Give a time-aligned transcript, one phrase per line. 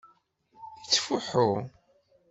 [0.79, 1.49] Yettfuḥu.